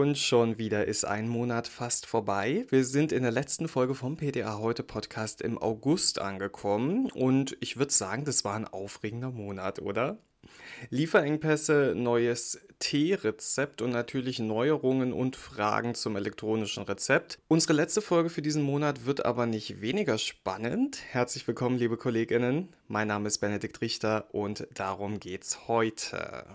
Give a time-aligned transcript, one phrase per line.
[0.00, 2.64] Und schon wieder ist ein Monat fast vorbei.
[2.70, 7.76] Wir sind in der letzten Folge vom PDA heute Podcast im August angekommen und ich
[7.76, 10.16] würde sagen, das war ein aufregender Monat, oder?
[10.88, 17.38] Lieferengpässe, neues Teerezept und natürlich Neuerungen und Fragen zum elektronischen Rezept.
[17.48, 21.02] Unsere letzte Folge für diesen Monat wird aber nicht weniger spannend.
[21.10, 22.70] Herzlich willkommen, liebe Kolleginnen.
[22.88, 26.46] Mein Name ist Benedikt Richter und darum geht's heute.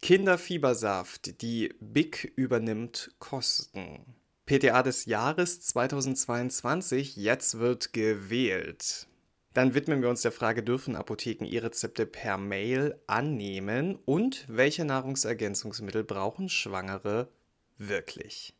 [0.00, 4.14] Kinderfiebersaft, die Big übernimmt Kosten.
[4.46, 9.08] PTA des Jahres 2022, jetzt wird gewählt.
[9.54, 16.04] Dann widmen wir uns der Frage, dürfen Apotheken E-Rezepte per Mail annehmen und welche Nahrungsergänzungsmittel
[16.04, 17.28] brauchen Schwangere
[17.76, 18.54] wirklich?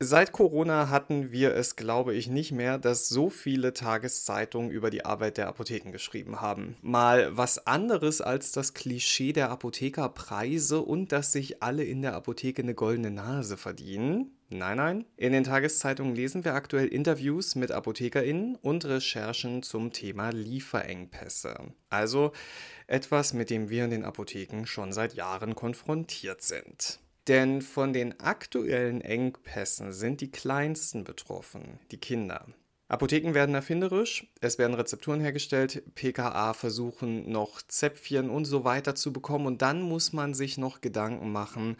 [0.00, 5.04] Seit Corona hatten wir es, glaube ich, nicht mehr, dass so viele Tageszeitungen über die
[5.04, 6.76] Arbeit der Apotheken geschrieben haben.
[6.82, 12.62] Mal was anderes als das Klischee der Apothekerpreise und dass sich alle in der Apotheke
[12.62, 14.30] eine goldene Nase verdienen.
[14.50, 15.04] Nein, nein.
[15.16, 21.72] In den Tageszeitungen lesen wir aktuell Interviews mit ApothekerInnen und Recherchen zum Thema Lieferengpässe.
[21.90, 22.30] Also
[22.86, 27.00] etwas, mit dem wir in den Apotheken schon seit Jahren konfrontiert sind.
[27.28, 32.46] Denn von den aktuellen Engpässen sind die kleinsten betroffen, die Kinder.
[32.88, 39.12] Apotheken werden erfinderisch, es werden Rezepturen hergestellt, PKA versuchen noch Zäpfchen und so weiter zu
[39.12, 41.76] bekommen und dann muss man sich noch Gedanken machen,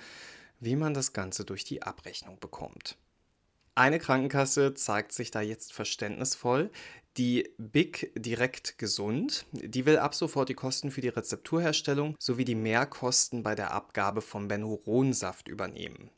[0.61, 2.99] wie man das Ganze durch die Abrechnung bekommt.
[3.79, 6.73] Eine Krankenkasse zeigt sich da jetzt verständnisvoll.
[7.17, 12.57] Die Big Direkt Gesund, die will ab sofort die Kosten für die Rezepturherstellung sowie die
[12.57, 16.11] Mehrkosten bei der Abgabe vom Benuronsaft übernehmen.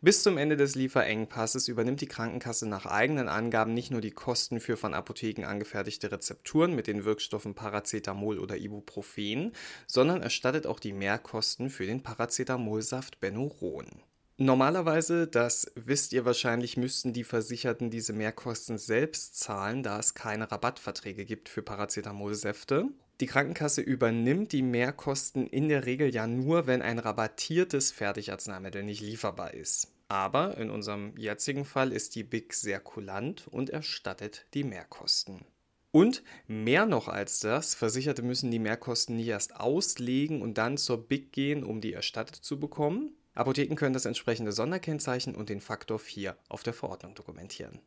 [0.00, 4.58] Bis zum Ende des Lieferengpasses übernimmt die Krankenkasse nach eigenen Angaben nicht nur die Kosten
[4.58, 9.52] für von Apotheken angefertigte Rezepturen mit den Wirkstoffen Paracetamol oder Ibuprofen,
[9.86, 14.02] sondern erstattet auch die Mehrkosten für den Paracetamolsaft Benuron.
[14.38, 20.50] Normalerweise, das wisst ihr wahrscheinlich, müssten die Versicherten diese Mehrkosten selbst zahlen, da es keine
[20.50, 22.88] Rabattverträge gibt für Paracetamolsäfte.
[23.20, 29.02] Die Krankenkasse übernimmt die Mehrkosten in der Regel ja nur, wenn ein rabattiertes Fertigarzneimittel nicht
[29.02, 29.92] lieferbar ist.
[30.08, 35.44] Aber in unserem jetzigen Fall ist die BIC sehr kulant und erstattet die Mehrkosten.
[35.90, 41.06] Und mehr noch als das, Versicherte müssen die Mehrkosten nicht erst auslegen und dann zur
[41.06, 43.14] BIC gehen, um die erstattet zu bekommen.
[43.34, 47.80] Apotheken können das entsprechende Sonderkennzeichen und den Faktor 4 auf der Verordnung dokumentieren.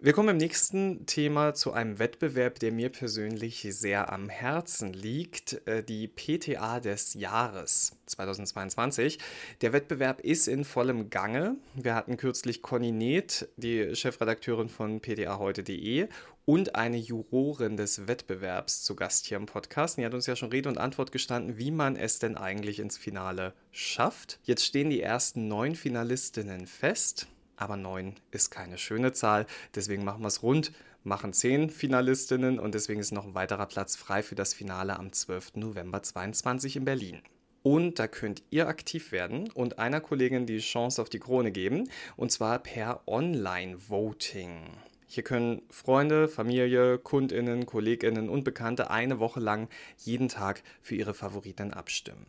[0.00, 5.66] Wir kommen im nächsten Thema zu einem Wettbewerb, der mir persönlich sehr am Herzen liegt,
[5.66, 9.18] äh, die PTA des Jahres 2022.
[9.62, 11.56] Der Wettbewerb ist in vollem Gange.
[11.74, 16.08] Wir hatten kürzlich Conny Neth, die Chefredakteurin von ptaheute.de
[16.44, 19.98] und eine Jurorin des Wettbewerbs zu Gast hier im Podcast.
[19.98, 22.98] Die hat uns ja schon Rede und Antwort gestanden, wie man es denn eigentlich ins
[22.98, 24.38] Finale schafft.
[24.44, 30.22] Jetzt stehen die ersten neun Finalistinnen fest aber 9 ist keine schöne Zahl, deswegen machen
[30.22, 30.72] wir es rund,
[31.02, 35.12] machen 10 Finalistinnen und deswegen ist noch ein weiterer Platz frei für das Finale am
[35.12, 35.56] 12.
[35.56, 37.22] November 2022 in Berlin.
[37.62, 41.88] Und da könnt ihr aktiv werden und einer Kollegin die Chance auf die Krone geben,
[42.16, 44.66] und zwar per Online-Voting.
[45.14, 51.14] Hier können Freunde, Familie, Kundinnen, Kolleginnen und Bekannte eine Woche lang jeden Tag für ihre
[51.14, 52.26] Favoriten abstimmen.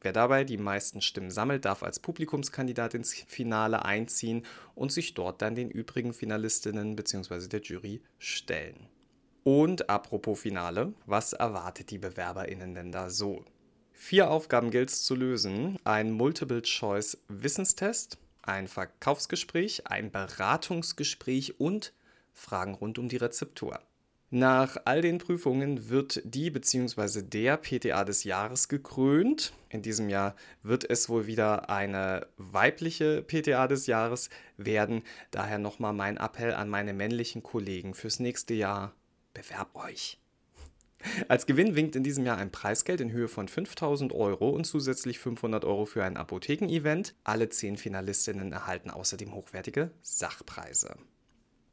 [0.00, 4.44] Wer dabei die meisten Stimmen sammelt, darf als Publikumskandidat ins Finale einziehen
[4.74, 7.46] und sich dort dann den übrigen Finalistinnen bzw.
[7.46, 8.88] der Jury stellen.
[9.44, 13.44] Und apropos Finale, was erwartet die BewerberInnen denn da so?
[13.92, 21.92] Vier Aufgaben gilt es zu lösen: ein Multiple-Choice-Wissenstest, ein Verkaufsgespräch, ein Beratungsgespräch und
[22.36, 23.80] Fragen rund um die Rezeptur.
[24.30, 27.22] Nach all den Prüfungen wird die bzw.
[27.22, 29.52] der PTA des Jahres gekrönt.
[29.68, 35.02] In diesem Jahr wird es wohl wieder eine weibliche PTA des Jahres werden.
[35.30, 38.94] Daher nochmal mein Appell an meine männlichen Kollegen fürs nächste Jahr.
[39.32, 40.18] Bewerb euch!
[41.28, 45.20] Als Gewinn winkt in diesem Jahr ein Preisgeld in Höhe von 5000 Euro und zusätzlich
[45.20, 47.14] 500 Euro für ein Apotheken-Event.
[47.22, 50.96] Alle zehn Finalistinnen erhalten außerdem hochwertige Sachpreise.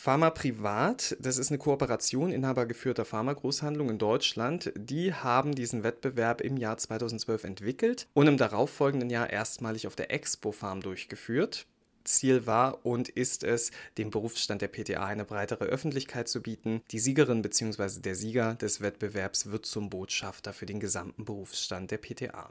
[0.04, 4.72] Pharma Privat, das ist eine Kooperation inhabergeführter Pharmagroßhandlung in Deutschland.
[4.74, 10.10] Die haben diesen Wettbewerb im Jahr 2012 entwickelt und im darauffolgenden Jahr erstmalig auf der
[10.10, 11.66] Expo Farm durchgeführt.
[12.02, 16.82] Ziel war und ist es, dem Berufsstand der PTA eine breitere Öffentlichkeit zu bieten.
[16.90, 18.00] Die Siegerin bzw.
[18.00, 22.50] der Sieger des Wettbewerbs wird zum Botschafter für den gesamten Berufsstand der PTA.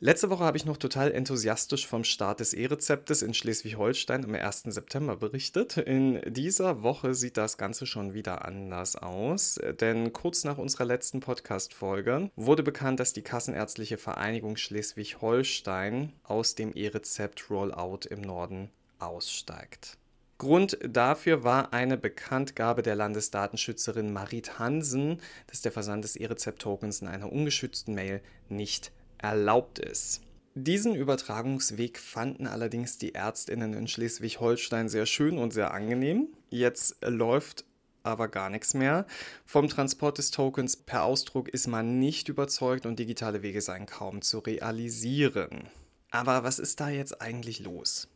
[0.00, 4.62] Letzte Woche habe ich noch total enthusiastisch vom Start des E-Rezeptes in Schleswig-Holstein am 1.
[4.66, 5.76] September berichtet.
[5.76, 11.18] In dieser Woche sieht das Ganze schon wieder anders aus, denn kurz nach unserer letzten
[11.18, 19.98] Podcast-Folge wurde bekannt, dass die Kassenärztliche Vereinigung Schleswig-Holstein aus dem E-Rezept-Rollout im Norden aussteigt.
[20.38, 27.08] Grund dafür war eine Bekanntgabe der Landesdatenschützerin Marit Hansen, dass der Versand des E-Rezept-Tokens in
[27.08, 30.22] einer ungeschützten Mail nicht erlaubt ist.
[30.54, 36.28] Diesen Übertragungsweg fanden allerdings die Ärztinnen in Schleswig-Holstein sehr schön und sehr angenehm.
[36.50, 37.64] Jetzt läuft
[38.02, 39.06] aber gar nichts mehr.
[39.44, 44.22] Vom Transport des Tokens per Ausdruck ist man nicht überzeugt und digitale Wege seien kaum
[44.22, 45.68] zu realisieren.
[46.10, 48.08] Aber was ist da jetzt eigentlich los?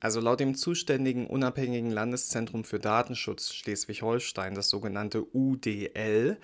[0.00, 6.38] Also laut dem zuständigen unabhängigen Landeszentrum für Datenschutz Schleswig-Holstein, das sogenannte UDL,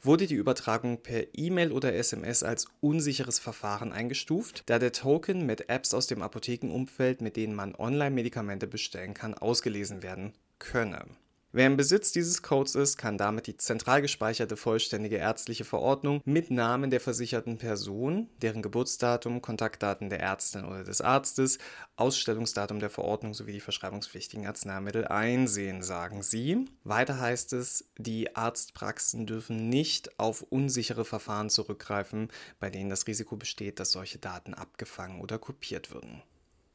[0.00, 5.68] wurde die Übertragung per E-Mail oder SMS als unsicheres Verfahren eingestuft, da der Token mit
[5.68, 11.04] Apps aus dem Apothekenumfeld, mit denen man Online-Medikamente bestellen kann, ausgelesen werden könne.
[11.52, 16.52] Wer im Besitz dieses Codes ist, kann damit die zentral gespeicherte vollständige ärztliche Verordnung mit
[16.52, 21.58] Namen der versicherten Person, deren Geburtsdatum, Kontaktdaten der Ärztin oder des Arztes,
[21.96, 26.66] Ausstellungsdatum der Verordnung sowie die verschreibungspflichtigen Arzneimittel einsehen, sagen sie.
[26.84, 32.28] Weiter heißt es, die Arztpraxen dürfen nicht auf unsichere Verfahren zurückgreifen,
[32.60, 36.22] bei denen das Risiko besteht, dass solche Daten abgefangen oder kopiert würden.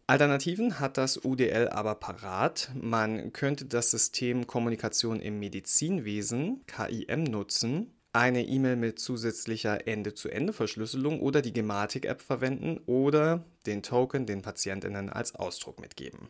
[0.07, 2.69] Alternativen hat das UDL aber parat.
[2.80, 11.42] Man könnte das System Kommunikation im Medizinwesen, KIM, nutzen, eine E-Mail mit zusätzlicher Ende-zu-Ende-Verschlüsselung oder
[11.42, 16.30] die Gematik-App verwenden oder den Token den PatientInnen als Ausdruck mitgeben.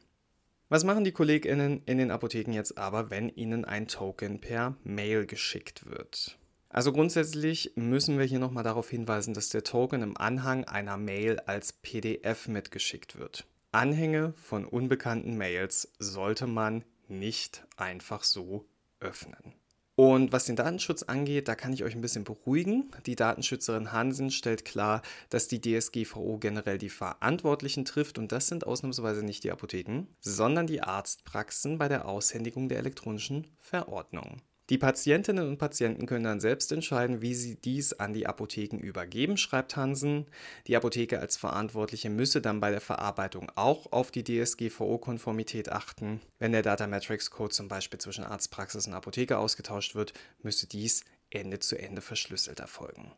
[0.69, 5.25] Was machen die KollegInnen in den Apotheken jetzt aber, wenn ihnen ein Token per Mail
[5.25, 6.39] geschickt wird?
[6.69, 11.41] Also grundsätzlich müssen wir hier nochmal darauf hinweisen, dass der Token im Anhang einer Mail
[11.41, 13.45] als PDF mitgeschickt wird.
[13.75, 18.65] Anhänge von unbekannten Mails sollte man nicht einfach so
[19.01, 19.53] öffnen.
[19.95, 22.89] Und was den Datenschutz angeht, da kann ich euch ein bisschen beruhigen.
[23.05, 28.65] Die Datenschützerin Hansen stellt klar, dass die DSGVO generell die Verantwortlichen trifft und das sind
[28.65, 34.41] ausnahmsweise nicht die Apotheken, sondern die Arztpraxen bei der Aushändigung der elektronischen Verordnung.
[34.71, 39.37] Die Patientinnen und Patienten können dann selbst entscheiden, wie sie dies an die Apotheken übergeben,
[39.37, 40.25] schreibt Hansen.
[40.65, 46.19] Die Apotheke als Verantwortliche müsse dann bei der Verarbeitung auch auf die DSGVO-Konformität achten.
[46.39, 51.05] Wenn der Data Matrix Code zum Beispiel zwischen Arztpraxis und Apotheke ausgetauscht wird, müsse dies
[51.29, 53.11] Ende zu Ende verschlüsselt erfolgen.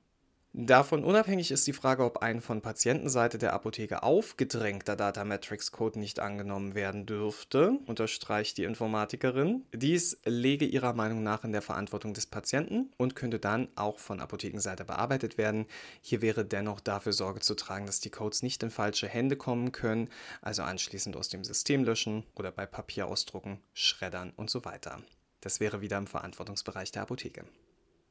[0.60, 6.74] Davon unabhängig ist die Frage, ob ein von Patientenseite der Apotheke aufgedrängter Data-Matrix-Code nicht angenommen
[6.74, 9.66] werden dürfte, unterstreicht die Informatikerin.
[9.72, 14.20] Dies lege ihrer Meinung nach in der Verantwortung des Patienten und könnte dann auch von
[14.20, 15.68] Apothekenseite bearbeitet werden.
[16.02, 19.72] Hier wäre dennoch dafür Sorge zu tragen, dass die Codes nicht in falsche Hände kommen
[19.72, 20.10] können,
[20.42, 25.04] also anschließend aus dem System löschen oder bei Papier ausdrucken, schreddern und so weiter.
[25.40, 27.46] Das wäre wieder im Verantwortungsbereich der Apotheke.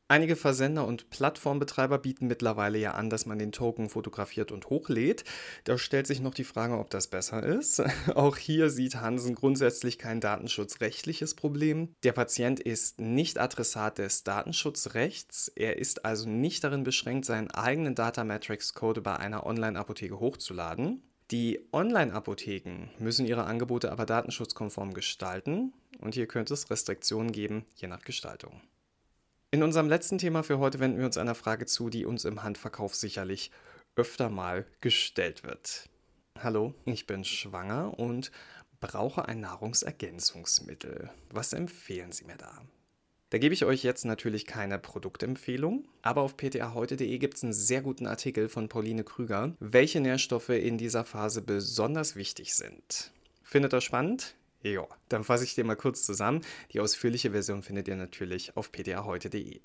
[0.09, 5.25] Einige Versender und Plattformbetreiber bieten mittlerweile ja an, dass man den Token fotografiert und hochlädt.
[5.65, 7.83] Da stellt sich noch die Frage, ob das besser ist.
[8.15, 11.89] Auch hier sieht Hansen grundsätzlich kein datenschutzrechtliches Problem.
[12.05, 15.49] Der Patient ist nicht Adressat des Datenschutzrechts.
[15.57, 21.03] Er ist also nicht darin beschränkt, seinen eigenen Data Matrix Code bei einer Online-Apotheke hochzuladen.
[21.33, 27.89] Die Online-Apotheken müssen ihre Angebote aber datenschutzkonform gestalten und hier könnte es Restriktionen geben, je
[27.89, 28.61] nach Gestaltung.
[29.53, 32.43] In unserem letzten Thema für heute wenden wir uns einer Frage zu, die uns im
[32.43, 33.53] Handverkauf sicherlich
[33.95, 35.89] öfter mal gestellt wird.
[36.39, 38.33] Hallo, ich bin schwanger und
[38.81, 41.11] brauche ein Nahrungsergänzungsmittel.
[41.31, 42.61] Was empfehlen Sie mir da?
[43.31, 47.83] Da gebe ich euch jetzt natürlich keine Produktempfehlung, aber auf ptaheute.de gibt es einen sehr
[47.83, 53.13] guten Artikel von Pauline Krüger, welche Nährstoffe in dieser Phase besonders wichtig sind.
[53.43, 54.35] Findet ihr spannend?
[54.73, 56.41] Ja, dann fasse ich dir mal kurz zusammen.
[56.73, 59.61] Die ausführliche Version findet ihr natürlich auf pdaheute.de.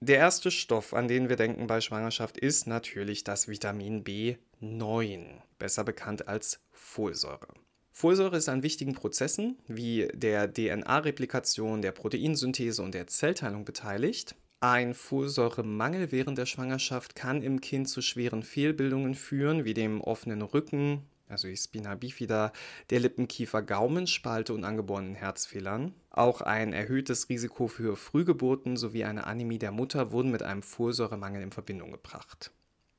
[0.00, 5.26] Der erste Stoff, an den wir denken bei Schwangerschaft, ist natürlich das Vitamin B9,
[5.58, 7.48] besser bekannt als Folsäure.
[7.92, 14.36] Folsäure ist an wichtigen Prozessen wie der DNA-Replikation, der Proteinsynthese und der Zellteilung beteiligt.
[14.60, 20.40] Ein Folsäuremangel während der Schwangerschaft kann im Kind zu schweren Fehlbildungen führen, wie dem offenen
[20.40, 22.52] Rücken, also die Spina bifida,
[22.90, 25.94] der Lippenkiefer-Gaumenspalte und angeborenen Herzfehlern.
[26.10, 31.42] Auch ein erhöhtes Risiko für Frühgeburten sowie eine Anämie der Mutter wurden mit einem Folsäuremangel
[31.42, 32.52] in Verbindung gebracht.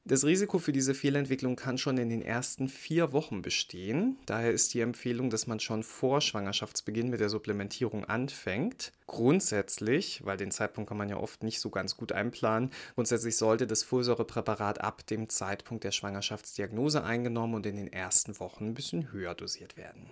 [0.04, 4.18] Das Risiko für diese Fehlentwicklung kann schon in den ersten vier Wochen bestehen.
[4.26, 8.94] Daher ist die Empfehlung, dass man schon vor Schwangerschaftsbeginn mit der Supplementierung anfängt.
[9.06, 13.68] Grundsätzlich, weil den Zeitpunkt kann man ja oft nicht so ganz gut einplanen, grundsätzlich sollte
[13.68, 19.12] das Folsäurepräparat ab dem Zeitpunkt der Schwangerschaftsdiagnose eingenommen und in den ersten Wochen ein bisschen
[19.12, 20.10] höher dosiert werden.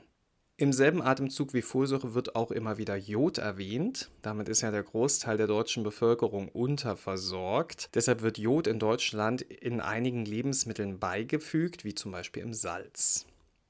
[0.59, 4.09] Im selben Atemzug wie Folsäure wird auch immer wieder Jod erwähnt.
[4.21, 7.89] Damit ist ja der Großteil der deutschen Bevölkerung unterversorgt.
[7.95, 13.25] Deshalb wird Jod in Deutschland in einigen Lebensmitteln beigefügt, wie zum Beispiel im Salz.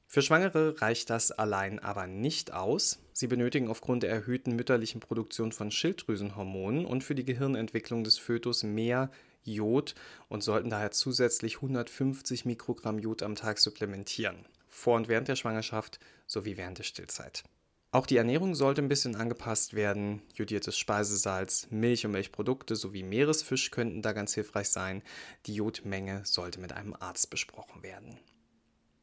[0.08, 2.98] Für Schwangere reicht das allein aber nicht aus.
[3.13, 8.63] Sie benötigen aufgrund der erhöhten mütterlichen Produktion von Schilddrüsenhormonen und für die Gehirnentwicklung des Fötus
[8.63, 9.12] mehr
[9.43, 9.93] Jod
[10.27, 15.99] und sollten daher zusätzlich 150 Mikrogramm Jod am Tag supplementieren vor und während der Schwangerschaft
[16.27, 17.43] sowie während der Stillzeit.
[17.91, 20.21] Auch die Ernährung sollte ein bisschen angepasst werden.
[20.35, 25.01] Jodiertes Speisesalz, Milch und Milchprodukte sowie Meeresfisch könnten da ganz hilfreich sein.
[25.47, 28.19] Die Jodmenge sollte mit einem Arzt besprochen werden.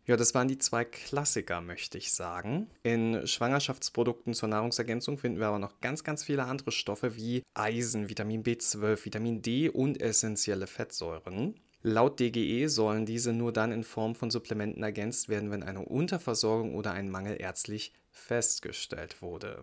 [0.07, 2.71] Ja, das waren die zwei Klassiker, möchte ich sagen.
[2.85, 8.09] In Schwangerschaftsprodukten zur Nahrungsergänzung finden wir aber noch ganz, ganz viele andere Stoffe wie Eisen,
[8.09, 11.59] Vitamin B12, Vitamin D und essentielle Fettsäuren.
[11.83, 16.75] Laut DGE sollen diese nur dann in Form von Supplementen ergänzt werden, wenn eine Unterversorgung
[16.75, 19.63] oder ein Mangel ärztlich festgestellt wurde.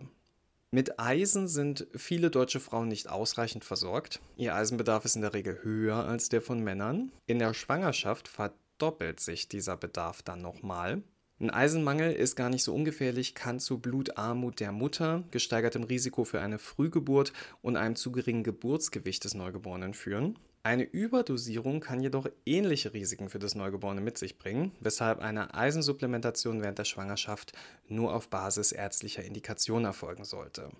[0.70, 4.20] Mit Eisen sind viele deutsche Frauen nicht ausreichend versorgt.
[4.36, 7.12] Ihr Eisenbedarf ist in der Regel höher als der von Männern.
[7.26, 11.04] In der Schwangerschaft verdoppelt sich dieser Bedarf dann nochmal.
[11.38, 16.40] Ein Eisenmangel ist gar nicht so ungefährlich, kann zu Blutarmut der Mutter, gesteigertem Risiko für
[16.40, 20.38] eine Frühgeburt und einem zu geringen Geburtsgewicht des Neugeborenen führen.
[20.66, 26.62] Eine Überdosierung kann jedoch ähnliche Risiken für das Neugeborene mit sich bringen, weshalb eine Eisensupplementation
[26.62, 27.52] während der Schwangerschaft
[27.86, 30.70] nur auf Basis ärztlicher Indikation erfolgen sollte.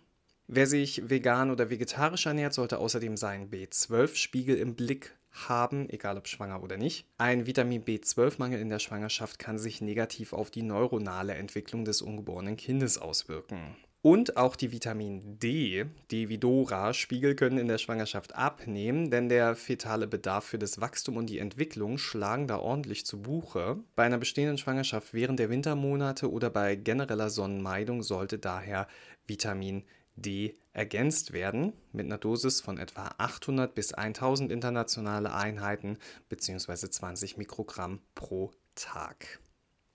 [0.47, 6.29] Wer sich vegan oder vegetarisch ernährt, sollte außerdem seinen B12-Spiegel im Blick haben, egal ob
[6.29, 7.07] schwanger oder nicht.
[7.19, 12.57] Ein Vitamin B12-Mangel in der Schwangerschaft kann sich negativ auf die neuronale Entwicklung des ungeborenen
[12.57, 13.77] Kindes auswirken.
[14.05, 20.07] Und auch die Vitamin D, die Vidora-Spiegel können in der Schwangerschaft abnehmen, denn der fetale
[20.07, 23.79] Bedarf für das Wachstum und die Entwicklung schlagen da ordentlich zu Buche.
[23.97, 28.89] Bei einer bestehenden Schwangerschaft während der Wintermonate oder bei genereller Sonnenmeidung sollte daher
[29.27, 29.85] Vitamin
[30.17, 35.97] D ergänzt werden mit einer Dosis von etwa 800 bis 1000 internationale Einheiten
[36.29, 36.91] bzw.
[36.91, 39.41] 20 Mikrogramm pro Tag.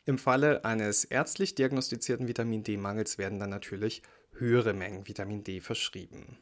[0.10, 4.02] Im Falle eines ärztlich diagnostizierten Vitamin D-Mangels werden dann natürlich
[4.32, 6.36] höhere Mengen Vitamin D verschrieben.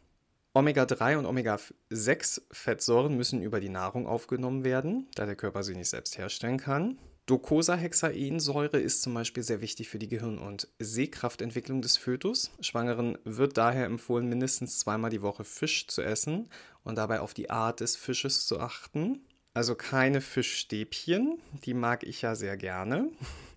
[0.53, 6.17] Omega-3 und Omega-6-Fettsäuren müssen über die Nahrung aufgenommen werden, da der Körper sie nicht selbst
[6.17, 6.97] herstellen kann.
[7.25, 12.51] Docosahexaensäure ist zum Beispiel sehr wichtig für die Gehirn- und Sehkraftentwicklung des Fötus.
[12.61, 16.47] Schwangeren wird daher empfohlen, mindestens zweimal die Woche Fisch zu essen
[16.85, 19.25] und dabei auf die Art des Fisches zu achten.
[19.53, 23.11] Also keine Fischstäbchen, die mag ich ja sehr gerne.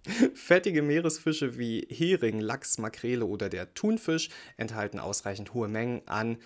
[0.35, 6.39] Fettige Meeresfische wie Hering, Lachs, Makrele oder der Thunfisch enthalten ausreichend hohe Mengen an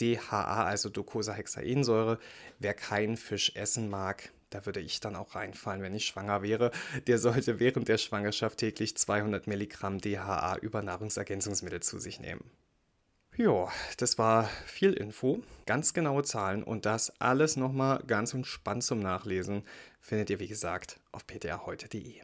[0.00, 2.18] DHA, also Docosahexaensäure.
[2.58, 6.70] Wer keinen Fisch essen mag, da würde ich dann auch reinfallen, wenn ich schwanger wäre,
[7.06, 12.44] der sollte während der Schwangerschaft täglich 200 Milligramm DHA über Nahrungsergänzungsmittel zu sich nehmen.
[13.36, 19.00] Ja, das war viel Info, ganz genaue Zahlen und das alles nochmal ganz entspannt zum
[19.00, 19.62] Nachlesen
[20.00, 22.20] findet ihr wie gesagt auf ptaheute.de.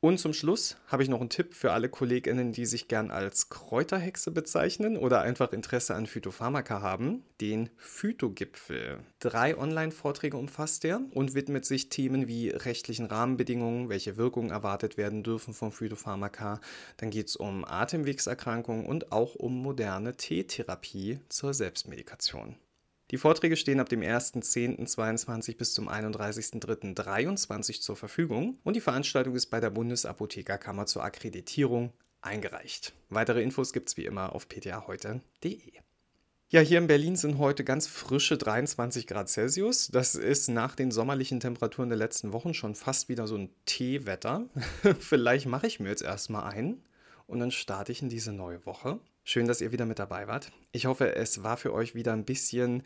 [0.00, 3.48] Und zum Schluss habe ich noch einen Tipp für alle KollegInnen, die sich gern als
[3.48, 7.24] Kräuterhexe bezeichnen oder einfach Interesse an Phytopharmaka haben.
[7.40, 9.00] Den Phytogipfel.
[9.18, 15.24] Drei Online-Vorträge umfasst er und widmet sich Themen wie rechtlichen Rahmenbedingungen, welche Wirkungen erwartet werden
[15.24, 16.60] dürfen vom Phytopharmaka.
[16.98, 22.54] Dann geht es um Atemwegserkrankungen und auch um moderne Teetherapie zur Selbstmedikation.
[23.10, 29.46] Die Vorträge stehen ab dem 1.10.22 bis zum 31.03.23 zur Verfügung und die Veranstaltung ist
[29.46, 32.92] bei der Bundesapothekerkammer zur Akkreditierung eingereicht.
[33.08, 35.72] Weitere Infos gibt es wie immer auf ptaheute.de.
[36.50, 39.88] Ja, hier in Berlin sind heute ganz frische 23 Grad Celsius.
[39.88, 44.48] Das ist nach den sommerlichen Temperaturen der letzten Wochen schon fast wieder so ein Teewetter.
[44.98, 46.82] Vielleicht mache ich mir jetzt erstmal ein
[47.26, 48.98] und dann starte ich in diese neue Woche.
[49.30, 50.52] Schön, dass ihr wieder mit dabei wart.
[50.72, 52.82] Ich hoffe, es war für euch wieder ein bisschen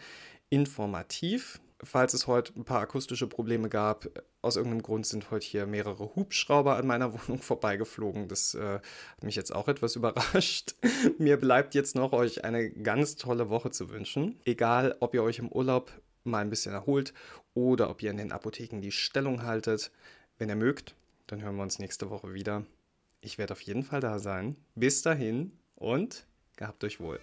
[0.51, 1.61] informativ.
[1.85, 4.09] Falls es heute ein paar akustische Probleme gab,
[4.41, 8.27] aus irgendeinem Grund sind heute hier mehrere Hubschrauber an meiner Wohnung vorbeigeflogen.
[8.27, 10.75] Das äh, hat mich jetzt auch etwas überrascht.
[11.17, 14.41] Mir bleibt jetzt noch, euch eine ganz tolle Woche zu wünschen.
[14.45, 15.93] Egal, ob ihr euch im Urlaub
[16.25, 17.15] mal ein bisschen erholt
[17.55, 19.93] oder ob ihr in den Apotheken die Stellung haltet.
[20.39, 20.97] Wenn ihr mögt,
[21.29, 22.67] dann hören wir uns nächste Woche wieder.
[23.21, 24.57] Ich werde auf jeden Fall da sein.
[24.75, 27.21] Bis dahin und Gehabt euch wohl.